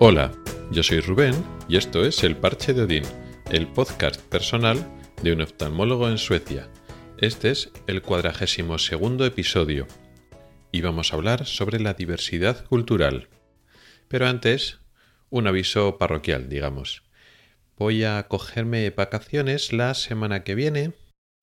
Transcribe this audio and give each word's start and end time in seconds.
Hola, 0.00 0.30
yo 0.70 0.84
soy 0.84 1.00
Rubén 1.00 1.34
y 1.68 1.76
esto 1.76 2.04
es 2.04 2.22
El 2.22 2.36
Parche 2.36 2.72
de 2.72 2.82
Odín, 2.82 3.02
el 3.50 3.66
podcast 3.66 4.20
personal 4.20 4.78
de 5.24 5.32
un 5.32 5.40
oftalmólogo 5.40 6.08
en 6.08 6.18
Suecia. 6.18 6.68
Este 7.18 7.50
es 7.50 7.72
el 7.88 8.00
cuadragésimo 8.00 8.78
segundo 8.78 9.26
episodio 9.26 9.88
y 10.70 10.82
vamos 10.82 11.12
a 11.12 11.16
hablar 11.16 11.46
sobre 11.46 11.80
la 11.80 11.94
diversidad 11.94 12.64
cultural. 12.66 13.26
Pero 14.06 14.28
antes, 14.28 14.78
un 15.30 15.48
aviso 15.48 15.98
parroquial, 15.98 16.48
digamos. 16.48 17.02
Voy 17.76 18.04
a 18.04 18.22
cogerme 18.28 18.90
vacaciones 18.90 19.72
la 19.72 19.94
semana 19.94 20.44
que 20.44 20.54
viene, 20.54 20.92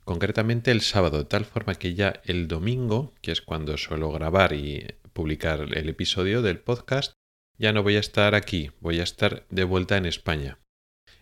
concretamente 0.06 0.72
el 0.72 0.80
sábado, 0.80 1.18
de 1.18 1.26
tal 1.26 1.44
forma 1.44 1.76
que 1.76 1.94
ya 1.94 2.22
el 2.24 2.48
domingo, 2.48 3.16
que 3.22 3.34
es 3.34 3.42
cuando 3.42 3.78
suelo 3.78 4.14
grabar 4.14 4.54
y 4.54 4.88
publicar 5.12 5.60
el 5.74 5.90
episodio 5.90 6.42
del 6.42 6.60
podcast, 6.60 7.16
ya 7.58 7.72
no 7.72 7.84
voy 7.84 7.96
a 7.96 8.00
estar 8.00 8.36
aquí, 8.36 8.72
voy 8.80 9.00
a 9.00 9.04
estar 9.04 9.46
de 9.50 9.64
vuelta 9.64 9.98
en 9.98 10.06
España. 10.06 10.60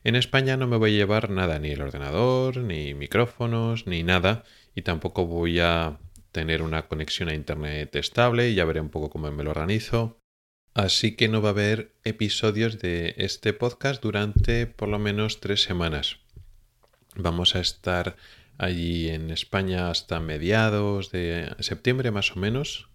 En 0.04 0.16
España 0.16 0.58
no 0.58 0.68
me 0.68 0.78
voy 0.78 0.94
a 0.94 0.98
llevar 0.98 1.30
nada, 1.30 1.60
ni 1.60 1.72
el 1.72 1.82
ordenador, 1.82 2.58
ni 2.58 2.94
micrófonos, 2.94 3.88
ni 3.88 4.04
nada, 4.04 4.44
y 4.76 4.82
tampoco 4.82 5.26
voy 5.26 5.60
a 5.60 6.00
tener 6.32 6.62
una 6.62 6.88
conexión 6.88 7.30
a 7.30 7.34
Internet 7.34 7.96
estable, 7.96 8.50
y 8.50 8.56
ya 8.56 8.66
veré 8.66 8.82
un 8.82 8.90
poco 8.90 9.10
cómo 9.10 9.32
me 9.32 9.44
lo 9.44 9.52
organizo. 9.52 10.20
Así 10.74 11.16
que 11.16 11.30
no 11.30 11.42
va 11.42 11.50
a 11.50 11.52
haber 11.52 11.94
episodios 12.04 12.80
de 12.80 13.14
este 13.18 13.54
podcast 13.54 14.02
durante 14.02 14.66
por 14.66 14.90
lo 14.90 14.98
menos 14.98 15.40
tres 15.40 15.62
semanas. 15.62 16.18
Vamos 17.16 17.56
a 17.56 17.60
estar 17.60 18.16
allí 18.58 19.10
en 19.10 19.30
España 19.30 19.92
hasta 19.92 20.20
mediados 20.20 21.12
de 21.12 21.56
septiembre 21.60 22.10
más 22.10 22.32
o 22.32 22.40
menos. 22.40 22.90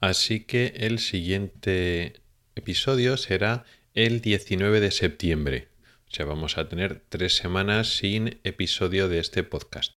Así 0.00 0.44
que 0.44 0.74
el 0.76 1.00
siguiente 1.00 2.22
episodio 2.58 3.16
será 3.16 3.64
el 3.94 4.20
19 4.20 4.80
de 4.80 4.90
septiembre. 4.90 5.68
O 6.08 6.14
sea, 6.14 6.26
vamos 6.26 6.58
a 6.58 6.68
tener 6.68 7.02
tres 7.08 7.36
semanas 7.36 7.96
sin 7.96 8.40
episodio 8.44 9.08
de 9.08 9.20
este 9.20 9.44
podcast. 9.44 9.92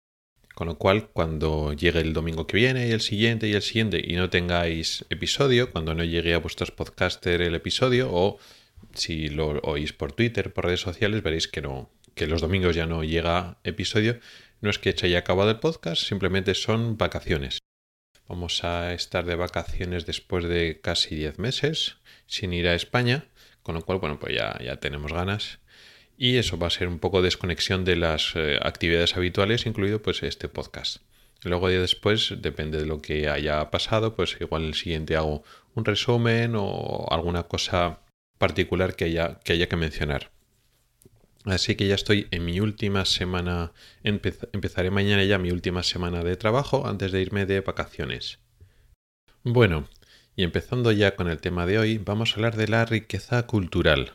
Con 0.54 0.66
lo 0.66 0.76
cual, 0.76 1.08
cuando 1.10 1.72
llegue 1.72 2.00
el 2.00 2.12
domingo 2.12 2.46
que 2.46 2.56
viene 2.56 2.88
y 2.88 2.90
el 2.90 3.00
siguiente 3.00 3.46
y 3.46 3.52
el 3.52 3.62
siguiente 3.62 4.02
y 4.04 4.16
no 4.16 4.28
tengáis 4.28 5.04
episodio, 5.08 5.70
cuando 5.70 5.94
no 5.94 6.02
llegue 6.02 6.34
a 6.34 6.38
vuestros 6.38 6.72
podcaster 6.72 7.42
el 7.42 7.54
episodio 7.54 8.08
o 8.10 8.38
si 8.92 9.28
lo 9.28 9.60
oís 9.60 9.92
por 9.92 10.12
Twitter, 10.12 10.52
por 10.52 10.64
redes 10.64 10.80
sociales, 10.80 11.22
veréis 11.22 11.46
que 11.46 11.62
no, 11.62 11.90
que 12.16 12.26
los 12.26 12.40
domingos 12.40 12.74
ya 12.74 12.86
no 12.86 13.04
llega 13.04 13.58
episodio. 13.62 14.18
No 14.60 14.70
es 14.70 14.80
que 14.80 14.92
se 14.92 15.06
haya 15.06 15.20
acabado 15.20 15.50
el 15.50 15.60
podcast, 15.60 16.02
simplemente 16.02 16.54
son 16.54 16.98
vacaciones. 16.98 17.60
Vamos 18.28 18.62
a 18.62 18.92
estar 18.92 19.24
de 19.24 19.36
vacaciones 19.36 20.04
después 20.04 20.44
de 20.44 20.80
casi 20.82 21.16
10 21.16 21.38
meses 21.38 21.96
sin 22.26 22.52
ir 22.52 22.68
a 22.68 22.74
España, 22.74 23.24
con 23.62 23.74
lo 23.74 23.82
cual, 23.82 23.98
bueno, 23.98 24.18
pues 24.20 24.36
ya, 24.36 24.58
ya 24.62 24.76
tenemos 24.76 25.12
ganas. 25.12 25.60
Y 26.18 26.36
eso 26.36 26.58
va 26.58 26.66
a 26.66 26.70
ser 26.70 26.88
un 26.88 26.98
poco 26.98 27.22
desconexión 27.22 27.84
de 27.84 27.96
las 27.96 28.32
eh, 28.34 28.58
actividades 28.60 29.16
habituales, 29.16 29.66
incluido 29.66 30.02
pues 30.02 30.22
este 30.22 30.48
podcast. 30.48 30.98
Luego 31.44 31.70
ya 31.70 31.80
después, 31.80 32.34
depende 32.38 32.78
de 32.78 32.86
lo 32.86 33.00
que 33.00 33.28
haya 33.28 33.70
pasado, 33.70 34.14
pues 34.14 34.36
igual 34.40 34.62
en 34.62 34.68
el 34.68 34.74
siguiente 34.74 35.16
hago 35.16 35.42
un 35.74 35.84
resumen 35.84 36.54
o 36.56 37.06
alguna 37.10 37.44
cosa 37.44 38.00
particular 38.38 38.96
que 38.96 39.04
haya 39.04 39.38
que, 39.44 39.52
haya 39.54 39.68
que 39.68 39.76
mencionar. 39.76 40.30
Así 41.44 41.76
que 41.76 41.86
ya 41.86 41.94
estoy 41.94 42.28
en 42.30 42.44
mi 42.44 42.60
última 42.60 43.04
semana, 43.04 43.72
empezaré 44.02 44.90
mañana 44.90 45.24
ya 45.24 45.38
mi 45.38 45.50
última 45.50 45.82
semana 45.82 46.22
de 46.22 46.36
trabajo 46.36 46.86
antes 46.86 47.12
de 47.12 47.22
irme 47.22 47.46
de 47.46 47.60
vacaciones. 47.60 48.40
Bueno, 49.44 49.88
y 50.36 50.42
empezando 50.42 50.92
ya 50.92 51.16
con 51.16 51.28
el 51.28 51.40
tema 51.40 51.64
de 51.64 51.78
hoy, 51.78 51.98
vamos 51.98 52.32
a 52.32 52.34
hablar 52.36 52.56
de 52.56 52.68
la 52.68 52.84
riqueza 52.84 53.46
cultural, 53.46 54.14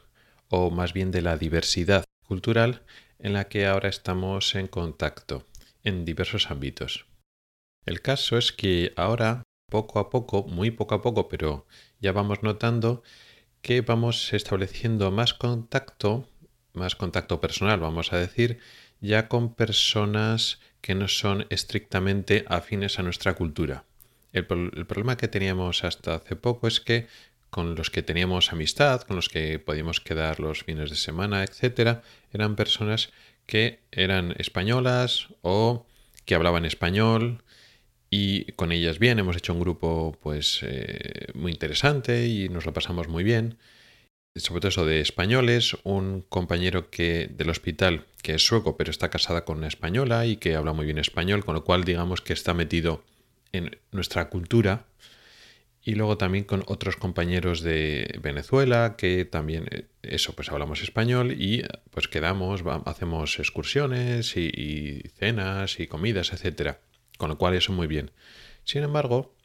o 0.49 0.69
más 0.69 0.93
bien 0.93 1.11
de 1.11 1.21
la 1.21 1.37
diversidad 1.37 2.03
cultural 2.27 2.83
en 3.19 3.33
la 3.33 3.47
que 3.47 3.65
ahora 3.65 3.89
estamos 3.89 4.53
en 4.55 4.67
contacto, 4.67 5.45
en 5.83 6.05
diversos 6.05 6.51
ámbitos. 6.51 7.05
El 7.85 8.01
caso 8.01 8.37
es 8.37 8.51
que 8.51 8.93
ahora, 8.95 9.43
poco 9.69 9.99
a 9.99 10.09
poco, 10.09 10.43
muy 10.43 10.71
poco 10.71 10.95
a 10.95 11.01
poco, 11.01 11.27
pero 11.29 11.65
ya 11.99 12.11
vamos 12.11 12.43
notando 12.43 13.01
que 13.61 13.81
vamos 13.81 14.33
estableciendo 14.33 15.09
más 15.11 15.33
contacto 15.33 16.27
más 16.73 16.95
contacto 16.95 17.39
personal, 17.39 17.79
vamos 17.79 18.13
a 18.13 18.17
decir, 18.17 18.59
ya 19.01 19.27
con 19.27 19.53
personas 19.53 20.59
que 20.81 20.95
no 20.95 21.07
son 21.07 21.45
estrictamente 21.49 22.45
afines 22.47 22.99
a 22.99 23.03
nuestra 23.03 23.35
cultura. 23.35 23.85
El, 24.33 24.45
problema 24.45 25.15
que 25.15 25.27
teníamos 25.27 25.83
hasta 25.83 26.15
hace 26.15 26.35
poco 26.35 26.67
es 26.67 26.79
que 26.79 27.07
con 27.49 27.75
los 27.75 27.91
que 27.91 28.01
teníamos 28.01 28.51
amistad, 28.51 29.01
con 29.01 29.15
los 29.15 29.29
que 29.29 29.59
podíamos 29.59 29.99
quedar 29.99 30.39
los 30.39 30.63
fines 30.63 30.89
de 30.89 30.95
semana, 30.95 31.43
etcétera, 31.43 32.01
eran 32.31 32.55
personas 32.55 33.11
que 33.45 33.79
eran 33.91 34.33
españolas 34.39 35.27
o 35.41 35.85
que 36.25 36.33
hablaban 36.33 36.65
español 36.65 37.43
y 38.09 38.51
con 38.53 38.71
ellas 38.71 38.97
bien 38.97 39.19
hemos 39.19 39.35
hecho 39.35 39.53
un 39.53 39.59
grupo 39.59 40.17
pues 40.21 40.59
eh, 40.63 41.27
muy 41.35 41.51
interesante 41.51 42.27
y 42.27 42.49
nos 42.49 42.65
lo 42.65 42.73
pasamos 42.73 43.07
muy 43.07 43.23
bien 43.23 43.57
sobre 44.35 44.61
todo 44.61 44.69
eso 44.69 44.85
de 44.85 45.01
españoles, 45.01 45.77
un 45.83 46.21
compañero 46.21 46.89
que 46.89 47.29
del 47.31 47.49
hospital 47.49 48.05
que 48.21 48.35
es 48.35 48.45
sueco 48.45 48.77
pero 48.77 48.89
está 48.89 49.09
casada 49.09 49.45
con 49.45 49.57
una 49.59 49.67
española 49.67 50.25
y 50.25 50.37
que 50.37 50.55
habla 50.55 50.73
muy 50.73 50.85
bien 50.85 50.97
español, 50.97 51.45
con 51.45 51.53
lo 51.55 51.63
cual 51.63 51.83
digamos 51.83 52.21
que 52.21 52.33
está 52.33 52.53
metido 52.53 53.03
en 53.51 53.77
nuestra 53.91 54.29
cultura. 54.29 54.85
Y 55.85 55.95
luego 55.95 56.17
también 56.17 56.45
con 56.45 56.63
otros 56.67 56.95
compañeros 56.95 57.61
de 57.61 58.17
Venezuela 58.21 58.95
que 58.97 59.25
también 59.25 59.67
eh, 59.69 59.85
eso 60.01 60.33
pues 60.33 60.49
hablamos 60.49 60.81
español 60.81 61.33
y 61.33 61.63
pues 61.91 62.07
quedamos, 62.07 62.63
hacemos 62.85 63.37
excursiones 63.37 64.37
y, 64.37 64.47
y 64.47 65.09
cenas 65.09 65.79
y 65.79 65.87
comidas, 65.87 66.31
etcétera. 66.31 66.79
Con 67.17 67.29
lo 67.29 67.37
cual 67.37 67.53
eso 67.53 67.73
muy 67.73 67.87
bien. 67.87 68.11
Sin 68.63 68.83
embargo, 68.83 69.35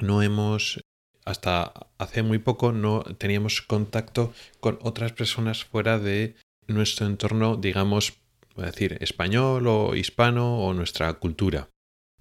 no 0.00 0.22
hemos 0.22 0.81
hasta 1.24 1.72
hace 1.98 2.22
muy 2.22 2.38
poco 2.38 2.72
no 2.72 3.02
teníamos 3.18 3.62
contacto 3.62 4.32
con 4.60 4.78
otras 4.82 5.12
personas 5.12 5.64
fuera 5.64 5.98
de 5.98 6.34
nuestro 6.66 7.06
entorno, 7.06 7.56
digamos, 7.56 8.14
decir, 8.56 8.98
español 9.00 9.66
o 9.66 9.94
hispano 9.94 10.58
o 10.58 10.74
nuestra 10.74 11.12
cultura. 11.14 11.68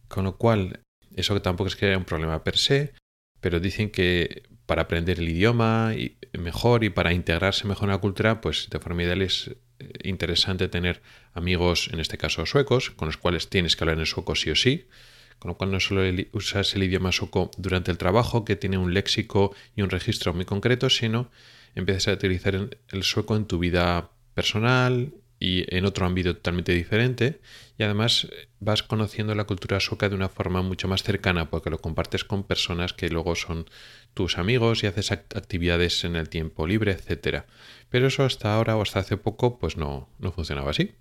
Con 0.07 0.23
lo 0.25 0.37
cual, 0.37 0.81
eso 1.15 1.41
tampoco 1.41 1.67
es 1.67 1.75
que 1.75 1.87
sea 1.87 1.97
un 1.97 2.05
problema 2.05 2.43
per 2.43 2.57
se, 2.57 2.93
pero 3.39 3.59
dicen 3.59 3.89
que 3.89 4.43
para 4.65 4.83
aprender 4.83 5.19
el 5.19 5.29
idioma 5.29 5.93
mejor 6.33 6.83
y 6.83 6.89
para 6.89 7.13
integrarse 7.13 7.67
mejor 7.67 7.85
en 7.85 7.91
la 7.91 7.97
cultura, 7.97 8.39
pues 8.39 8.69
de 8.69 8.79
forma 8.79 9.03
ideal 9.03 9.21
es 9.21 9.51
eh, 9.79 9.89
interesante 10.03 10.69
tener 10.69 11.01
amigos, 11.33 11.89
en 11.91 11.99
este 11.99 12.17
caso 12.17 12.45
suecos, 12.45 12.91
con 12.91 13.07
los 13.07 13.17
cuales 13.17 13.49
tienes 13.49 13.75
que 13.75 13.83
hablar 13.83 13.99
en 13.99 14.05
sueco 14.05 14.35
sí 14.35 14.51
o 14.51 14.55
sí, 14.55 14.87
con 15.41 15.49
lo 15.49 15.57
cual 15.57 15.71
no 15.71 15.79
solo 15.79 16.03
usas 16.33 16.75
el 16.75 16.83
idioma 16.83 17.11
sueco 17.11 17.49
durante 17.57 17.89
el 17.89 17.97
trabajo, 17.97 18.45
que 18.45 18.55
tiene 18.55 18.77
un 18.77 18.93
léxico 18.93 19.55
y 19.75 19.81
un 19.81 19.89
registro 19.89 20.35
muy 20.35 20.45
concreto, 20.45 20.87
sino 20.87 21.31
empiezas 21.73 22.09
a 22.09 22.13
utilizar 22.13 22.77
el 22.89 23.03
sueco 23.03 23.35
en 23.35 23.45
tu 23.45 23.57
vida 23.57 24.11
personal 24.35 25.15
y 25.39 25.65
en 25.75 25.85
otro 25.85 26.05
ámbito 26.05 26.35
totalmente 26.35 26.73
diferente 26.73 27.41
y 27.75 27.81
además 27.81 28.25
eh, 28.25 28.49
vas 28.59 28.83
conociendo 28.83 29.33
la 29.33 29.45
cultura 29.45 29.79
sueca 29.79 30.09
de 30.09 30.15
una 30.15 30.29
forma 30.29 30.61
mucho 30.61 30.87
más 30.87 31.01
cercana 31.01 31.49
porque 31.49 31.71
lo 31.71 31.81
compartes 31.81 32.23
con 32.23 32.43
personas 32.43 32.93
que 32.93 33.09
luego 33.09 33.33
son 33.33 33.65
tus 34.13 34.37
amigos 34.37 34.83
y 34.83 34.87
haces 34.87 35.11
actividades 35.11 36.03
en 36.03 36.17
el 36.17 36.29
tiempo 36.29 36.67
libre, 36.67 36.91
etcétera. 36.91 37.47
Pero 37.89 38.05
eso 38.05 38.23
hasta 38.25 38.53
ahora 38.53 38.77
o 38.77 38.83
hasta 38.83 38.99
hace 38.99 39.17
poco 39.17 39.57
pues 39.57 39.75
no, 39.75 40.07
no 40.19 40.31
funcionaba 40.31 40.69
así 40.69 40.91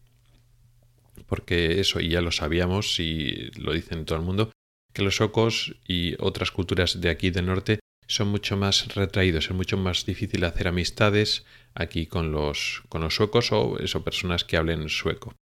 porque 1.31 1.81
eso, 1.81 2.01
y 2.01 2.11
ya 2.11 2.21
lo 2.21 2.33
sabíamos 2.33 2.99
y 2.99 3.53
lo 3.57 3.73
dicen 3.73 4.05
todo 4.05 4.19
el 4.19 4.25
mundo, 4.25 4.51
que 4.93 5.03
los 5.03 5.17
suecos 5.17 5.77
y 5.87 6.17
otras 6.19 6.51
culturas 6.51 7.01
de 7.01 7.09
aquí 7.09 7.31
del 7.31 7.47
norte 7.47 7.79
son 8.09 8.29
mucho 8.29 8.57
más 8.57 8.93
retraídos, 8.97 9.45
es 9.47 9.53
mucho 9.53 9.77
más 9.77 10.05
difícil 10.05 10.43
hacer 10.45 10.67
amistades 10.67 11.47
aquí 11.73 12.07
con 12.07 12.33
los, 12.33 12.83
con 12.89 13.01
los 13.03 13.15
suecos 13.15 13.53
o 13.53 13.79
eso, 13.79 14.03
personas 14.03 14.43
que 14.43 14.57
hablen 14.57 14.89
sueco. 14.89 15.37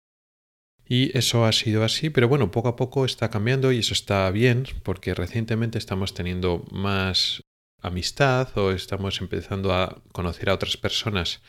Y 0.86 1.16
eso 1.16 1.46
ha 1.46 1.52
sido 1.52 1.82
así, 1.82 2.10
pero 2.10 2.28
bueno, 2.28 2.50
poco 2.50 2.68
a 2.68 2.76
poco 2.76 3.06
está 3.06 3.30
cambiando 3.30 3.72
y 3.72 3.78
eso 3.78 3.94
está 3.94 4.30
bien 4.30 4.64
porque 4.82 5.14
recientemente 5.14 5.78
estamos 5.78 6.12
teniendo 6.12 6.66
más 6.70 7.40
amistad 7.80 8.56
o 8.58 8.72
estamos 8.72 9.22
empezando 9.22 9.72
a 9.72 10.02
conocer 10.12 10.50
a 10.50 10.54
otras 10.54 10.76
personas 10.76 11.40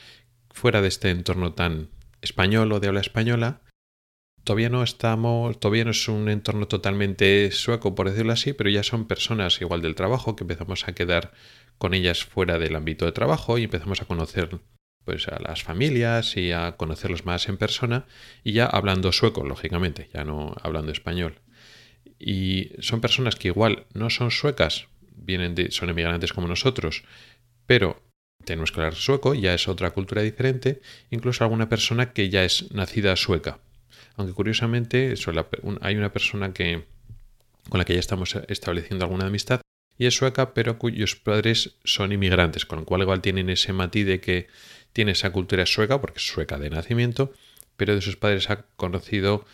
fuera 0.49 0.81
de 0.81 0.87
este 0.87 1.09
entorno 1.09 1.53
tan 1.53 1.89
español 2.21 2.71
o 2.71 2.79
de 2.79 2.87
habla 2.87 3.01
española 3.01 3.61
todavía 4.49 4.69
no 4.69 4.81
estamos, 4.81 5.59
todavía 5.59 5.85
no 5.85 5.91
es 5.91 6.07
un 6.07 6.27
entorno 6.27 6.67
totalmente 6.67 7.51
sueco, 7.51 7.93
por 7.93 8.09
decirlo 8.09 8.33
así, 8.33 8.53
pero 8.53 8.71
ya 8.71 8.81
son 8.81 9.05
personas 9.05 9.61
igual 9.61 9.83
del 9.83 9.93
trabajo 9.93 10.35
que 10.35 10.43
empezamos 10.43 10.87
a 10.87 10.95
quedar 10.95 11.33
con 11.77 11.93
ellas 11.93 12.25
fuera 12.25 12.57
del 12.57 12.75
ámbito 12.75 13.05
de 13.05 13.11
trabajo 13.11 13.59
y 13.59 13.65
empezamos 13.65 14.01
a 14.01 14.05
conocer 14.05 14.59
pues 15.05 15.27
a 15.27 15.37
las 15.37 15.61
familias 15.61 16.35
y 16.35 16.51
a 16.51 16.77
conocerlos 16.77 17.27
más 17.27 17.47
en 17.47 17.57
persona 17.57 18.07
y 18.43 18.53
ya 18.53 18.65
hablando 18.65 19.11
sueco, 19.11 19.43
lógicamente, 19.43 20.09
ya 20.15 20.23
no 20.23 20.55
hablando 20.63 20.91
español. 20.91 21.35
Y 22.17 22.71
son 22.79 23.01
personas 23.01 23.35
que 23.35 23.49
igual 23.49 23.85
no 23.93 24.09
son 24.09 24.31
suecas, 24.31 24.87
vienen 25.13 25.53
de, 25.53 25.69
son 25.69 25.91
emigrantes 25.91 26.33
como 26.33 26.47
nosotros, 26.47 27.03
pero 27.67 28.01
tenemos 28.45 28.71
que 28.71 28.79
hablar 28.79 28.95
sueco, 28.95 29.35
ya 29.35 29.53
es 29.53 29.67
otra 29.67 29.91
cultura 29.91 30.23
diferente, 30.23 30.81
incluso 31.11 31.43
alguna 31.43 31.69
persona 31.69 32.13
que 32.13 32.31
ya 32.31 32.43
es 32.43 32.71
nacida 32.71 33.15
sueca. 33.15 33.59
Aunque 34.19 34.33
curiosamente 34.33 35.13
hay 35.79 35.95
una 35.95 36.11
persona 36.11 36.51
que, 36.51 36.83
con 37.69 37.77
la 37.77 37.85
que 37.85 37.93
ya 37.93 38.01
estamos 38.01 38.35
estableciendo 38.49 39.05
alguna 39.05 39.27
amistad 39.27 39.61
y 39.97 40.07
es 40.07 40.15
sueca, 40.17 40.53
pero 40.53 40.77
cuyos 40.77 41.15
padres 41.15 41.77
son 41.85 42.11
inmigrantes, 42.11 42.65
con 42.65 42.79
lo 42.79 42.85
cual 42.85 43.03
igual 43.03 43.21
tienen 43.21 43.49
ese 43.49 43.71
matiz 43.71 44.05
de 44.05 44.19
que 44.19 44.47
tiene 44.91 45.13
esa 45.13 45.31
cultura 45.31 45.65
sueca, 45.65 46.01
porque 46.01 46.17
es 46.17 46.27
sueca 46.27 46.59
de 46.59 46.69
nacimiento, 46.69 47.31
pero 47.77 47.95
de 47.95 48.01
sus 48.01 48.17
padres 48.17 48.49
ha 48.49 48.63
conocido 48.75 49.45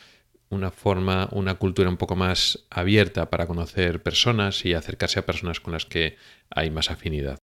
una 0.49 0.71
forma, 0.71 1.29
una 1.31 1.53
cultura 1.59 1.87
un 1.87 1.97
poco 1.97 2.15
más 2.15 2.65
abierta 2.71 3.29
para 3.29 3.45
conocer 3.45 4.01
personas 4.01 4.65
y 4.65 4.73
acercarse 4.73 5.19
a 5.19 5.27
personas 5.27 5.59
con 5.59 5.73
las 5.73 5.85
que 5.85 6.17
hay 6.49 6.71
más 6.71 6.89
afinidad. 6.89 7.37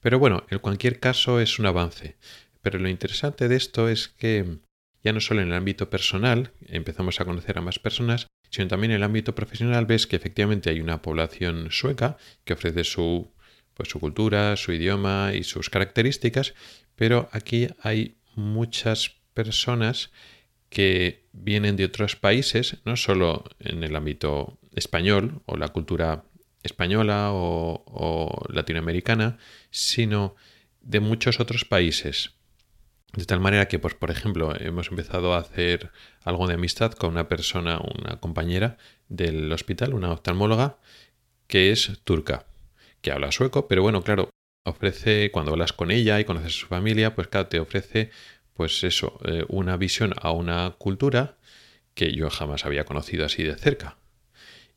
Pero 0.00 0.18
bueno, 0.18 0.44
en 0.50 0.58
cualquier 0.58 0.98
caso 0.98 1.38
es 1.38 1.60
un 1.60 1.66
avance. 1.66 2.16
Pero 2.62 2.80
lo 2.80 2.88
interesante 2.88 3.46
de 3.46 3.54
esto 3.54 3.88
es 3.88 4.08
que 4.08 4.58
ya 5.02 5.12
no 5.12 5.20
solo 5.20 5.42
en 5.42 5.48
el 5.48 5.54
ámbito 5.54 5.90
personal 5.90 6.52
empezamos 6.68 7.20
a 7.20 7.24
conocer 7.24 7.58
a 7.58 7.62
más 7.62 7.78
personas, 7.78 8.26
sino 8.50 8.68
también 8.68 8.92
en 8.92 8.96
el 8.96 9.02
ámbito 9.02 9.34
profesional 9.34 9.86
ves 9.86 10.06
que 10.06 10.16
efectivamente 10.16 10.70
hay 10.70 10.80
una 10.80 11.02
población 11.02 11.68
sueca 11.70 12.16
que 12.44 12.52
ofrece 12.52 12.84
su, 12.84 13.32
pues, 13.74 13.88
su 13.88 13.98
cultura, 13.98 14.56
su 14.56 14.72
idioma 14.72 15.32
y 15.34 15.42
sus 15.42 15.70
características, 15.70 16.54
pero 16.96 17.28
aquí 17.32 17.68
hay 17.82 18.16
muchas 18.34 19.16
personas 19.34 20.10
que 20.68 21.26
vienen 21.32 21.76
de 21.76 21.84
otros 21.84 22.16
países, 22.16 22.78
no 22.84 22.96
solo 22.96 23.44
en 23.60 23.84
el 23.84 23.94
ámbito 23.94 24.58
español 24.74 25.42
o 25.46 25.56
la 25.56 25.68
cultura 25.68 26.24
española 26.62 27.30
o, 27.32 28.46
latinoamericana, 28.48 29.38
sino 29.70 30.34
de 30.80 31.00
muchos 31.00 31.40
otros 31.40 31.64
países. 31.64 32.32
De 33.12 33.26
tal 33.26 33.40
manera 33.40 33.68
que, 33.68 33.78
pues, 33.78 33.94
por 33.94 34.10
ejemplo, 34.10 34.54
hemos 34.58 34.88
empezado 34.88 35.34
a 35.34 35.38
hacer 35.38 35.90
algo 36.24 36.46
de 36.46 36.54
amistad 36.54 36.92
con 36.92 37.10
una 37.10 37.28
persona, 37.28 37.78
una 37.78 38.20
compañera 38.20 38.78
del 39.08 39.52
hospital, 39.52 39.92
una 39.92 40.12
oftalmóloga, 40.12 40.78
que 41.46 41.72
es 41.72 42.00
turca, 42.04 42.46
que 43.02 43.12
habla 43.12 43.30
sueco, 43.30 43.68
pero 43.68 43.82
bueno, 43.82 44.02
claro, 44.02 44.30
ofrece, 44.64 45.30
cuando 45.30 45.52
hablas 45.52 45.72
con 45.74 45.90
ella 45.90 46.20
y 46.20 46.24
conoces 46.24 46.56
a 46.56 46.60
su 46.60 46.66
familia, 46.66 47.14
pues 47.14 47.28
claro, 47.28 47.48
te 47.48 47.60
ofrece 47.60 48.10
pues 48.54 48.84
eso, 48.84 49.18
eh, 49.24 49.44
una 49.48 49.76
visión 49.76 50.14
a 50.20 50.30
una 50.32 50.74
cultura 50.78 51.36
que 51.94 52.12
yo 52.12 52.30
jamás 52.30 52.64
había 52.64 52.84
conocido 52.84 53.24
así 53.26 53.42
de 53.42 53.56
cerca. 53.56 53.98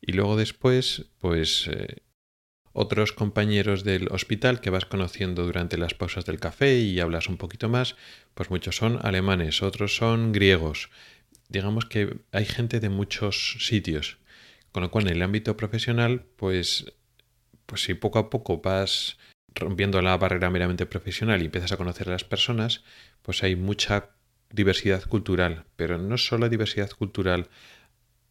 Y 0.00 0.12
luego 0.12 0.36
después, 0.36 1.06
pues 1.20 1.68
eh, 1.68 1.98
otros 2.78 3.12
compañeros 3.12 3.84
del 3.84 4.08
hospital 4.10 4.60
que 4.60 4.68
vas 4.68 4.84
conociendo 4.84 5.44
durante 5.44 5.78
las 5.78 5.94
pausas 5.94 6.26
del 6.26 6.38
café 6.38 6.78
y 6.78 7.00
hablas 7.00 7.26
un 7.26 7.38
poquito 7.38 7.70
más, 7.70 7.96
pues 8.34 8.50
muchos 8.50 8.76
son 8.76 8.98
alemanes, 9.02 9.62
otros 9.62 9.96
son 9.96 10.30
griegos. 10.32 10.90
Digamos 11.48 11.86
que 11.86 12.18
hay 12.32 12.44
gente 12.44 12.78
de 12.78 12.90
muchos 12.90 13.56
sitios. 13.60 14.18
Con 14.72 14.82
lo 14.82 14.90
cual 14.90 15.06
en 15.06 15.16
el 15.16 15.22
ámbito 15.22 15.56
profesional, 15.56 16.26
pues, 16.36 16.92
pues 17.64 17.82
si 17.82 17.94
poco 17.94 18.18
a 18.18 18.28
poco 18.28 18.58
vas 18.58 19.16
rompiendo 19.54 20.02
la 20.02 20.18
barrera 20.18 20.50
meramente 20.50 20.84
profesional 20.84 21.40
y 21.40 21.46
empiezas 21.46 21.72
a 21.72 21.78
conocer 21.78 22.08
a 22.08 22.12
las 22.12 22.24
personas, 22.24 22.84
pues 23.22 23.42
hay 23.42 23.56
mucha 23.56 24.10
diversidad 24.50 25.02
cultural, 25.04 25.64
pero 25.76 25.96
no 25.96 26.18
solo 26.18 26.50
diversidad 26.50 26.90
cultural 26.90 27.48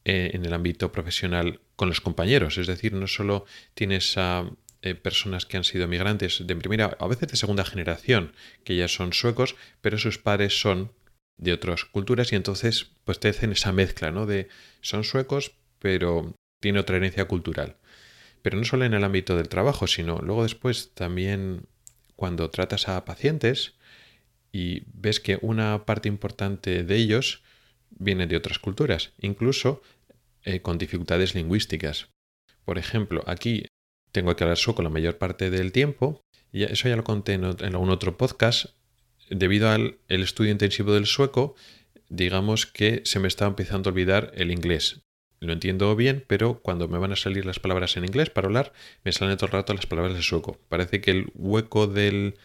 eh, 0.06 0.32
en 0.34 0.46
el 0.46 0.54
ámbito 0.54 0.92
profesional 0.92 1.60
con 1.76 1.90
los 1.90 2.02
compañeros, 2.02 2.58
es 2.58 2.68
decir, 2.68 2.94
no 2.94 3.08
solo 3.08 3.46
tienes 3.74 4.18
a 4.18 4.50
eh, 4.82 4.96
personas 4.96 5.46
que 5.46 5.58
han 5.58 5.64
sido 5.64 5.88
migrantes 5.88 6.46
de 6.46 6.56
primera, 6.56 6.96
a 7.00 7.08
veces 7.08 7.30
de 7.30 7.38
segunda 7.38 7.66
generación, 7.66 8.34
que 8.64 8.78
ya 8.78 8.88
son 8.88 9.14
suecos, 9.14 9.56
pero 9.82 9.98
sus 9.98 10.18
padres 10.18 10.60
son 10.60 10.92
de 11.38 11.52
otras 11.52 11.84
culturas 11.84 12.32
y 12.32 12.36
entonces 12.36 12.92
pues 13.04 13.20
te 13.20 13.28
hacen 13.28 13.52
esa 13.52 13.74
mezcla, 13.74 14.12
¿no? 14.12 14.26
De 14.26 14.48
son 14.80 15.04
suecos, 15.04 15.52
pero 15.80 16.34
tiene 16.62 16.80
otra 16.80 16.96
herencia 16.96 17.26
cultural 17.26 17.76
pero 18.46 18.60
no 18.60 18.64
solo 18.64 18.86
en 18.86 18.94
el 18.94 19.04
ámbito 19.04 19.36
del 19.36 19.50
trabajo, 19.50 19.88
sino 19.88 20.20
luego 20.20 20.44
después 20.44 20.92
también 20.94 21.66
cuando 22.16 22.52
tratas 22.52 22.88
a 22.88 23.04
pacientes 23.04 23.74
y 24.52 24.84
ves 24.94 25.20
que 25.20 25.40
una 25.42 25.84
parte 25.84 26.10
importante 26.10 26.84
de 26.84 26.96
ellos 26.96 27.42
viene 27.92 28.28
de 28.28 28.38
otras 28.38 28.60
culturas, 28.60 29.14
incluso 29.20 29.82
eh, 30.44 30.62
con 30.62 30.78
dificultades 30.78 31.36
lingüísticas. 31.36 32.10
Por 32.66 32.78
ejemplo, 32.78 33.24
aquí 33.28 33.66
tengo 34.12 34.36
que 34.36 34.44
hablar 34.44 34.58
sueco 34.58 34.82
la 34.82 34.90
mayor 34.90 35.18
parte 35.18 35.50
del 35.50 35.72
tiempo, 35.72 36.22
y 36.52 36.64
eso 36.64 36.88
ya 36.88 36.96
lo 36.96 37.04
conté 37.04 37.34
en, 37.34 37.44
algún 37.46 37.90
otro 37.90 38.18
podcast, 38.18 38.68
debido 39.30 39.70
al 39.70 39.98
estudio 40.08 40.52
intensivo 40.52 40.94
del 40.94 41.06
sueco, 41.06 41.56
digamos 42.10 42.66
que 42.66 43.02
se 43.06 43.20
me 43.20 43.28
está 43.28 43.46
empezando 43.46 43.90
a 43.90 43.92
olvidar 43.92 44.32
el 44.36 44.52
inglés 44.52 45.02
lo 45.46 45.54
entiendo 45.54 45.96
bien, 45.96 46.24
pero 46.28 46.60
cuando 46.60 46.88
me 46.88 46.98
van 46.98 47.12
a 47.12 47.16
salir 47.16 47.46
las 47.46 47.60
palabras 47.60 47.98
en 47.98 48.06
inglés 48.06 48.30
para 48.30 48.48
hablar, 48.48 48.74
me 49.04 49.12
salen 49.12 49.38
todo 49.38 49.48
el 49.48 49.54
rato 49.54 49.74
las 49.74 49.86
palabras 49.86 50.16
de 50.16 50.22
sueco. 50.22 50.60
Parece 50.70 51.02
que 51.02 51.12
el 51.12 51.32
hueco 51.36 51.88
del, 51.88 52.36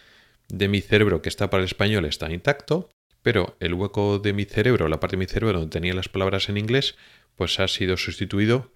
de 0.48 0.68
mi 0.68 0.80
cerebro 0.80 1.22
que 1.22 1.28
está 1.28 1.50
para 1.50 1.62
el 1.62 1.66
español 1.66 2.04
está 2.04 2.30
intacto, 2.32 2.88
pero 3.22 3.56
el 3.60 3.74
hueco 3.74 4.18
de 4.18 4.32
mi 4.32 4.44
cerebro, 4.44 4.88
la 4.88 5.00
parte 5.00 5.16
de 5.16 5.20
mi 5.20 5.26
cerebro 5.26 5.58
donde 5.58 5.72
tenía 5.72 5.94
las 5.94 6.08
palabras 6.08 6.48
en 6.48 6.56
inglés, 6.56 6.96
pues 7.36 7.60
ha 7.60 7.68
sido 7.68 7.96
sustituido 7.96 8.72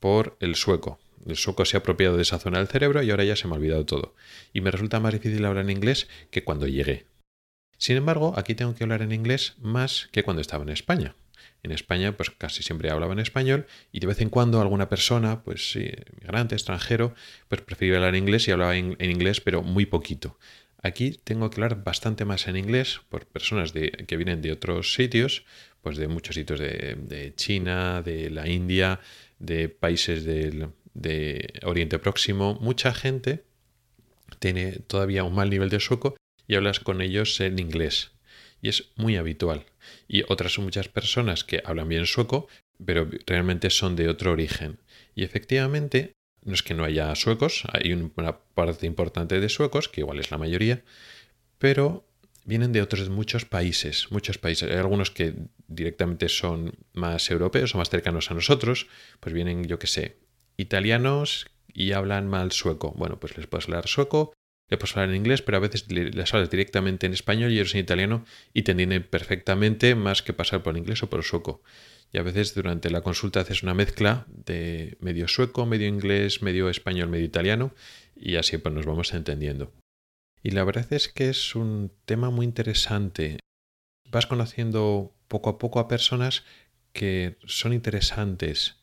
por 0.00 0.36
el 0.40 0.54
sueco. 0.54 0.98
El 1.26 1.36
sueco 1.36 1.64
se 1.64 1.76
ha 1.76 1.80
apropiado 1.80 2.16
de 2.16 2.22
esa 2.22 2.38
zona 2.38 2.58
del 2.58 2.68
cerebro 2.68 3.02
y 3.02 3.10
ahora 3.10 3.24
ya 3.24 3.36
se 3.36 3.48
me 3.48 3.54
ha 3.54 3.58
olvidado 3.58 3.84
todo. 3.84 4.14
Y 4.52 4.60
me 4.60 4.70
resulta 4.70 5.00
más 5.00 5.12
difícil 5.12 5.44
hablar 5.44 5.64
en 5.64 5.70
inglés 5.70 6.08
que 6.30 6.44
cuando 6.44 6.66
llegué. 6.66 7.06
Sin 7.78 7.96
embargo, 7.96 8.34
aquí 8.36 8.54
tengo 8.54 8.74
que 8.74 8.84
hablar 8.84 9.02
en 9.02 9.12
inglés 9.12 9.54
más 9.58 10.08
que 10.12 10.22
cuando 10.22 10.40
estaba 10.40 10.62
en 10.62 10.70
España 10.70 11.14
en 11.66 11.72
España 11.72 12.16
pues 12.16 12.30
casi 12.30 12.62
siempre 12.62 12.90
hablaba 12.90 13.12
en 13.12 13.18
español 13.18 13.66
y 13.92 14.00
de 14.00 14.06
vez 14.06 14.20
en 14.20 14.30
cuando 14.30 14.60
alguna 14.60 14.88
persona, 14.88 15.42
pues 15.42 15.72
sí, 15.72 15.90
migrante, 16.20 16.54
extranjero, 16.54 17.14
pues 17.48 17.60
prefería 17.60 17.96
hablar 17.96 18.14
en 18.14 18.22
inglés 18.22 18.48
y 18.48 18.52
hablaba 18.52 18.76
en, 18.76 18.96
inglés 18.98 19.40
pero 19.40 19.62
muy 19.62 19.86
poquito. 19.86 20.38
Aquí 20.82 21.18
tengo 21.24 21.50
que 21.50 21.56
hablar 21.56 21.82
bastante 21.82 22.24
más 22.24 22.48
en 22.48 22.56
inglés 22.56 23.00
por 23.08 23.26
personas 23.26 23.72
de, 23.72 23.90
que 23.90 24.16
vienen 24.16 24.42
de 24.42 24.52
otros 24.52 24.94
sitios, 24.94 25.44
pues 25.82 25.96
de 25.96 26.08
muchos 26.08 26.34
sitios 26.34 26.60
de, 26.60 27.32
China, 27.36 28.02
de 28.02 28.30
la 28.30 28.48
India, 28.48 29.00
de 29.38 29.68
países 29.68 30.24
del, 30.24 30.68
de 30.94 31.54
Oriente 31.64 31.98
Próximo. 31.98 32.58
Mucha 32.60 32.92
gente 32.94 33.44
tiene 34.38 34.72
todavía 34.72 35.24
un 35.24 35.34
mal 35.34 35.50
nivel 35.50 35.70
de 35.70 35.80
sueco 35.80 36.16
y 36.46 36.54
hablas 36.54 36.80
con 36.80 37.00
ellos 37.00 37.40
en 37.40 37.58
inglés 37.58 38.12
y 38.62 38.68
es 38.68 38.90
muy 38.96 39.16
habitual. 39.16 39.64
Y 40.08 40.24
otras 40.28 40.58
muchas 40.58 40.88
personas 40.88 41.44
que 41.44 41.62
hablan 41.64 41.88
bien 41.88 42.06
sueco, 42.06 42.48
pero 42.84 43.08
realmente 43.26 43.70
son 43.70 43.96
de 43.96 44.08
otro 44.08 44.32
origen. 44.32 44.78
Y 45.14 45.22
efectivamente, 45.22 46.12
no 46.46 46.54
es 46.54 46.62
que 46.62 46.74
no 46.74 46.84
haya 46.84 47.14
suecos, 47.14 47.64
hay 47.72 47.92
una 47.92 48.38
parte 48.54 48.86
importante 48.86 49.38
de 49.40 49.48
suecos, 49.48 49.88
que 49.88 50.00
igual 50.00 50.20
es 50.20 50.30
la 50.30 50.38
mayoría, 50.38 50.82
pero 51.58 52.06
vienen 52.44 52.72
de 52.72 52.80
otros 52.80 53.08
muchos 53.10 53.44
países, 53.44 54.06
muchos 54.10 54.38
países. 54.38 54.70
Hay 54.70 54.76
algunos 54.76 55.10
que 55.10 55.34
directamente 55.68 56.28
son 56.28 56.72
más 56.94 57.30
europeos 57.30 57.74
o 57.74 57.78
más 57.78 57.90
cercanos 57.90 58.30
a 58.30 58.34
nosotros, 58.34 58.86
pues 59.20 59.34
vienen, 59.34 59.64
yo 59.64 59.78
qué 59.78 59.88
sé, 59.88 60.16
italianos 60.56 61.46
y 61.72 61.92
hablan 61.92 62.28
mal 62.28 62.52
sueco. 62.52 62.92
Bueno, 62.96 63.20
pues 63.20 63.36
les 63.36 63.46
puedes 63.46 63.66
hablar 63.66 63.88
sueco 63.88 64.32
le 64.68 64.78
puedes 64.78 64.96
hablar 64.96 65.10
en 65.10 65.16
inglés, 65.16 65.42
pero 65.42 65.58
a 65.58 65.60
veces 65.60 65.90
les 65.90 66.34
hablas 66.34 66.50
directamente 66.50 67.06
en 67.06 67.12
español 67.12 67.52
y 67.52 67.58
ellos 67.58 67.74
en 67.74 67.80
italiano 67.80 68.24
y 68.52 68.62
te 68.62 68.72
entienden 68.72 69.04
perfectamente 69.04 69.94
más 69.94 70.22
que 70.22 70.32
pasar 70.32 70.62
por 70.62 70.74
el 70.74 70.78
inglés 70.78 71.02
o 71.02 71.10
por 71.10 71.22
sueco. 71.22 71.62
Y 72.12 72.18
a 72.18 72.22
veces 72.22 72.54
durante 72.54 72.90
la 72.90 73.02
consulta 73.02 73.40
haces 73.40 73.62
una 73.62 73.74
mezcla 73.74 74.26
de 74.28 74.96
medio 75.00 75.28
sueco, 75.28 75.66
medio 75.66 75.86
inglés, 75.86 76.42
medio 76.42 76.70
español, 76.70 77.08
medio 77.08 77.24
italiano 77.24 77.74
y 78.14 78.36
así 78.36 78.56
pues 78.58 78.74
nos 78.74 78.86
vamos 78.86 79.12
entendiendo. 79.12 79.72
Y 80.42 80.50
la 80.50 80.64
verdad 80.64 80.92
es 80.92 81.08
que 81.08 81.28
es 81.28 81.54
un 81.54 81.92
tema 82.04 82.30
muy 82.30 82.46
interesante. 82.46 83.38
Vas 84.10 84.26
conociendo 84.26 85.14
poco 85.28 85.50
a 85.50 85.58
poco 85.58 85.80
a 85.80 85.88
personas 85.88 86.44
que 86.92 87.36
son 87.44 87.72
interesantes. 87.72 88.76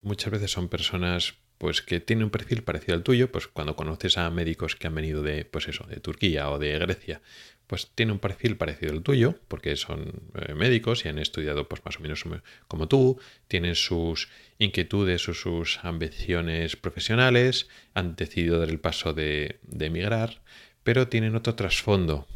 Muchas 0.00 0.30
veces 0.32 0.52
son 0.52 0.68
personas 0.68 1.34
pues 1.58 1.82
que 1.82 2.00
tiene 2.00 2.24
un 2.24 2.30
perfil 2.30 2.62
parecido 2.62 2.94
al 2.94 3.02
tuyo, 3.02 3.30
pues 3.30 3.48
cuando 3.48 3.76
conoces 3.76 4.16
a 4.16 4.30
médicos 4.30 4.76
que 4.76 4.86
han 4.86 4.94
venido 4.94 5.22
de, 5.22 5.44
pues 5.44 5.68
eso, 5.68 5.84
de 5.84 6.00
Turquía 6.00 6.50
o 6.50 6.58
de 6.58 6.78
Grecia, 6.78 7.20
pues 7.66 7.90
tiene 7.94 8.12
un 8.12 8.18
perfil 8.18 8.56
parecido 8.56 8.92
al 8.92 9.02
tuyo, 9.02 9.34
porque 9.48 9.76
son 9.76 10.22
eh, 10.34 10.54
médicos 10.54 11.04
y 11.04 11.08
han 11.08 11.18
estudiado 11.18 11.68
pues 11.68 11.84
más 11.84 11.98
o 11.98 12.00
menos 12.00 12.24
como 12.66 12.88
tú, 12.88 13.20
tienen 13.48 13.74
sus 13.74 14.28
inquietudes 14.58 15.28
o 15.28 15.34
sus 15.34 15.80
ambiciones 15.82 16.76
profesionales, 16.76 17.68
han 17.92 18.16
decidido 18.16 18.58
dar 18.58 18.70
el 18.70 18.80
paso 18.80 19.12
de, 19.12 19.58
de 19.62 19.86
emigrar, 19.86 20.40
pero 20.82 21.08
tienen 21.08 21.36
otro 21.36 21.56
trasfondo. 21.56 22.26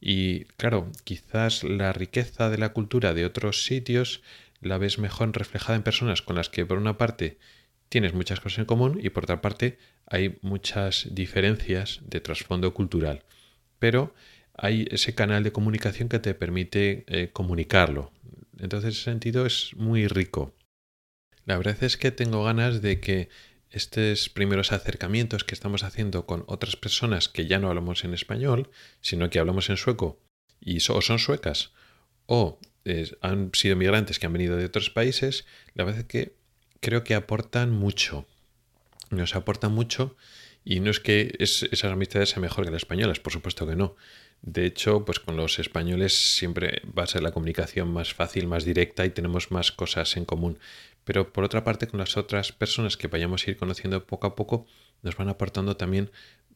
Y 0.00 0.46
claro, 0.56 0.90
quizás 1.04 1.62
la 1.62 1.92
riqueza 1.92 2.50
de 2.50 2.58
la 2.58 2.72
cultura 2.72 3.14
de 3.14 3.24
otros 3.24 3.64
sitios 3.64 4.22
la 4.60 4.78
ves 4.78 4.98
mejor 4.98 5.30
reflejada 5.36 5.76
en 5.76 5.84
personas 5.84 6.22
con 6.22 6.34
las 6.34 6.48
que 6.48 6.66
por 6.66 6.78
una 6.78 6.98
parte 6.98 7.38
tienes 7.92 8.14
muchas 8.14 8.40
cosas 8.40 8.60
en 8.60 8.64
común 8.64 8.98
y 9.02 9.10
por 9.10 9.24
otra 9.24 9.42
parte 9.42 9.76
hay 10.06 10.38
muchas 10.40 11.08
diferencias 11.10 12.00
de 12.06 12.22
trasfondo 12.22 12.72
cultural. 12.72 13.22
pero 13.78 14.14
hay 14.54 14.86
ese 14.90 15.14
canal 15.14 15.42
de 15.42 15.52
comunicación 15.52 16.08
que 16.08 16.18
te 16.18 16.34
permite 16.34 17.04
eh, 17.08 17.30
comunicarlo. 17.32 18.12
Entonces, 18.58 18.84
en 18.84 18.90
ese 18.92 19.02
sentido 19.02 19.44
es 19.44 19.74
muy 19.76 20.06
rico. 20.06 20.54
La 21.46 21.56
verdad 21.56 21.76
es 21.82 21.96
que 21.96 22.12
tengo 22.12 22.44
ganas 22.44 22.80
de 22.80 23.00
que 23.00 23.28
estos 23.70 24.28
primeros 24.28 24.72
acercamientos 24.72 25.44
que 25.44 25.54
estamos 25.54 25.82
haciendo 25.82 26.26
con 26.26 26.44
otras 26.46 26.76
personas 26.76 27.28
que 27.28 27.46
ya 27.46 27.58
no 27.58 27.68
hablamos 27.68 28.04
en 28.04 28.14
español, 28.14 28.70
sino 29.00 29.30
que 29.30 29.38
hablamos 29.38 29.68
en 29.68 29.76
sueco, 29.76 30.20
y 30.60 30.76
o 30.88 31.00
son 31.00 31.18
suecas, 31.18 31.72
o 32.26 32.58
han 33.20 33.50
sido 33.54 33.76
migrantes 33.76 34.18
que 34.18 34.26
han 34.26 34.32
venido 34.32 34.56
de 34.56 34.66
otros 34.66 34.90
países, 34.90 35.44
la 35.74 35.84
verdad 35.84 36.02
es 36.02 36.06
que 36.06 36.41
creo 36.82 37.04
que 37.04 37.14
aportan 37.14 37.70
mucho. 37.70 38.26
Nos 39.10 39.34
aportan 39.36 39.72
mucho 39.72 40.16
y 40.64 40.80
no 40.80 40.90
es 40.90 41.00
que 41.00 41.34
esas 41.38 41.84
amistades 41.84 42.30
sean 42.30 42.42
mejor 42.42 42.64
que 42.64 42.70
las 42.70 42.82
españolas, 42.82 43.20
por 43.20 43.32
supuesto 43.32 43.66
que 43.66 43.76
no. 43.76 43.96
De 44.42 44.66
hecho, 44.66 45.04
pues 45.04 45.20
con 45.20 45.36
los 45.36 45.60
españoles 45.60 46.36
siempre 46.36 46.82
va 46.98 47.04
a 47.04 47.06
ser 47.06 47.22
la 47.22 47.30
comunicación 47.30 47.92
más 47.92 48.12
fácil, 48.12 48.48
más 48.48 48.64
directa 48.64 49.06
y 49.06 49.10
tenemos 49.10 49.52
más 49.52 49.70
cosas 49.70 50.16
en 50.16 50.24
común. 50.24 50.58
Pero 51.04 51.32
por 51.32 51.44
otra 51.44 51.62
parte, 51.62 51.86
con 51.86 52.00
las 52.00 52.16
otras 52.16 52.50
personas 52.52 52.96
que 52.96 53.06
vayamos 53.06 53.46
a 53.46 53.50
ir 53.52 53.56
conociendo 53.56 54.04
poco 54.04 54.26
a 54.26 54.34
poco, 54.34 54.66
nos 55.02 55.16
van 55.16 55.28
aportando 55.28 55.76
también 55.76 56.10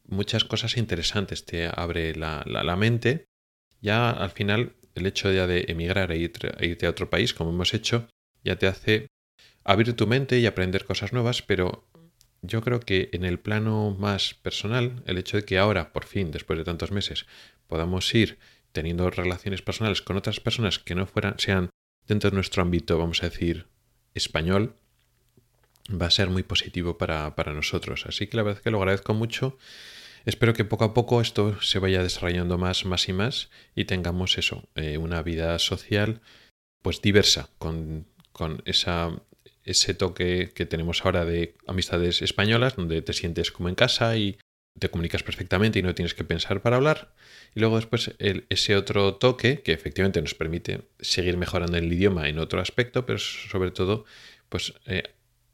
muchas 0.05 0.43
cosas 0.43 0.75
interesantes. 0.75 1.45
Te 1.45 1.69
abre 1.73 2.13
la, 2.15 2.43
la, 2.45 2.75
mente. 2.75 3.25
Ya 3.81 4.09
al 4.09 4.31
final, 4.31 4.75
el 4.95 5.05
hecho 5.05 5.31
ya 5.31 5.47
de 5.47 5.65
emigrar 5.69 6.11
e, 6.11 6.15
e 6.17 6.65
irte 6.65 6.85
a 6.85 6.89
otro 6.89 7.09
país, 7.09 7.33
como 7.33 7.51
hemos 7.51 7.73
hecho, 7.73 8.09
ya 8.43 8.57
te 8.57 8.67
hace 8.67 9.07
abrir 9.67 9.93
tu 9.95 10.07
mente 10.07 10.39
y 10.39 10.45
aprender 10.45 10.85
cosas 10.85 11.11
nuevas, 11.11 11.41
pero 11.41 11.85
yo 12.41 12.61
creo 12.61 12.79
que 12.79 13.09
en 13.11 13.25
el 13.25 13.37
plano 13.37 13.95
más 13.99 14.33
personal, 14.33 15.03
el 15.05 15.17
hecho 15.17 15.37
de 15.37 15.43
que 15.43 15.57
ahora, 15.57 15.91
por 15.91 16.05
fin, 16.05 16.31
después 16.31 16.57
de 16.57 16.63
tantos 16.63 16.91
meses, 16.91 17.25
podamos 17.67 18.13
ir 18.15 18.39
teniendo 18.71 19.09
relaciones 19.09 19.61
personales 19.61 20.01
con 20.01 20.15
otras 20.15 20.39
personas 20.39 20.79
que 20.79 20.95
no 20.95 21.05
fueran, 21.05 21.37
sean 21.37 21.69
dentro 22.07 22.29
de 22.29 22.35
nuestro 22.35 22.61
ámbito, 22.61 22.97
vamos 22.97 23.21
a 23.21 23.29
decir, 23.29 23.67
español, 24.13 24.75
va 25.89 26.05
a 26.05 26.11
ser 26.11 26.29
muy 26.29 26.43
positivo 26.43 26.97
para, 26.97 27.33
nosotros. 27.53 28.05
Así 28.05 28.27
que 28.27 28.37
la 28.37 28.43
verdad 28.43 28.59
es 28.59 28.63
que 28.63 28.71
lo 28.71 28.77
agradezco 28.77 29.13
mucho. 29.13 29.57
Espero 30.25 30.53
que 30.53 30.63
poco 30.63 30.85
a 30.85 30.93
poco 30.93 31.19
esto 31.19 31.61
se 31.61 31.79
vaya 31.79 32.01
desarrollando 32.01 32.57
más, 32.57 32.85
más 32.85 33.09
y 33.09 33.13
más 33.13 33.49
y 33.75 33.83
tengamos 33.83 34.37
eso, 34.37 34.69
eh, 34.75 34.97
una 34.97 35.21
vida 35.23 35.59
social 35.59 36.21
pues 36.81 37.01
diversa, 37.01 37.49
con, 37.57 38.07
con 38.31 38.61
esa 38.65 39.21
ese 39.67 39.93
toque 39.93 40.51
que 40.55 40.65
tenemos 40.65 41.05
ahora 41.05 41.25
de 41.25 41.55
amistades 41.67 42.21
españolas, 42.21 42.75
donde 42.75 43.01
te 43.01 43.13
sientes 43.13 43.51
como 43.51 43.69
en 43.69 43.75
casa 43.75 44.15
y 44.17 44.37
te 44.79 44.89
comunicas 44.89 45.23
perfectamente 45.23 45.79
y 45.79 45.83
no 45.83 45.93
tienes 45.93 46.13
que 46.13 46.23
pensar 46.23 46.61
para 46.61 46.77
hablar. 46.77 47.13
Y 47.53 47.59
luego 47.59 47.75
después 47.75 48.11
ese 48.19 48.75
otro 48.75 49.15
toque 49.15 49.61
que 49.61 49.73
efectivamente 49.73 50.21
nos 50.21 50.35
permite 50.35 50.81
seguir 50.99 51.37
mejorando 51.37 51.77
el 51.77 51.91
idioma 51.91 52.29
en 52.29 52.39
otro 52.39 52.61
aspecto, 52.61 53.05
pero 53.05 53.19
sobre 53.19 53.71
todo 53.71 54.05
pues 54.49 54.73
eh, 54.85 55.03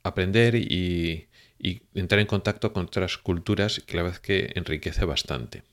aprender 0.03 0.55
y, 0.55 1.27
y 1.57 1.81
entrar 1.95 2.19
en 2.19 2.27
contacto 2.27 2.73
con 2.73 2.85
otras 2.85 3.17
culturas 3.17 3.79
que 3.79 3.97
la 3.97 4.03
verdad 4.03 4.19
que 4.19 4.51
enriquece 4.55 5.05
bastante. 5.05 5.63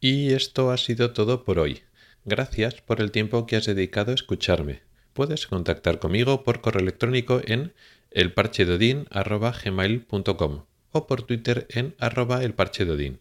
Y 0.00 0.32
esto 0.32 0.70
ha 0.70 0.78
sido 0.78 1.12
todo 1.12 1.44
por 1.44 1.58
hoy. 1.58 1.82
Gracias 2.24 2.80
por 2.80 3.00
el 3.00 3.10
tiempo 3.10 3.46
que 3.46 3.56
has 3.56 3.66
dedicado 3.66 4.12
a 4.12 4.14
escucharme 4.14 4.89
puedes 5.12 5.46
contactar 5.46 5.98
conmigo 5.98 6.44
por 6.44 6.60
correo 6.60 6.82
electrónico 6.82 7.40
en 7.44 7.72
elparchedodin.gmail.com 8.10 10.64
o 10.92 11.06
por 11.06 11.22
Twitter 11.22 11.66
en 11.70 11.94
arroba 11.98 12.42
elparchedodin. 12.42 13.18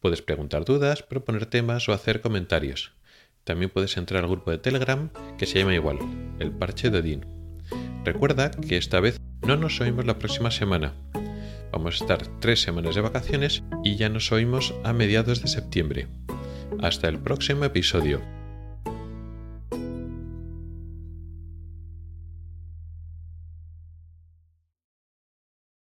Puedes 0.00 0.22
preguntar 0.22 0.64
dudas, 0.64 1.02
proponer 1.02 1.46
temas 1.46 1.88
o 1.88 1.92
hacer 1.92 2.20
comentarios. 2.20 2.92
También 3.44 3.70
puedes 3.70 3.96
entrar 3.96 4.22
al 4.22 4.30
grupo 4.30 4.50
de 4.50 4.58
Telegram 4.58 5.10
que 5.38 5.46
se 5.46 5.58
llama 5.58 5.74
igual, 5.74 5.98
El 6.38 6.50
Parche 6.50 6.90
Recuerda 8.04 8.50
que 8.50 8.76
esta 8.76 9.00
vez 9.00 9.20
no 9.46 9.56
nos 9.56 9.80
oímos 9.80 10.06
la 10.06 10.18
próxima 10.18 10.50
semana. 10.50 10.94
Vamos 11.72 12.00
a 12.00 12.04
estar 12.04 12.26
tres 12.40 12.62
semanas 12.62 12.94
de 12.94 13.00
vacaciones 13.00 13.62
y 13.82 13.96
ya 13.96 14.08
nos 14.08 14.32
oímos 14.32 14.74
a 14.84 14.92
mediados 14.92 15.42
de 15.42 15.48
septiembre. 15.48 16.06
Hasta 16.80 17.08
el 17.08 17.18
próximo 17.18 17.64
episodio. 17.64 18.43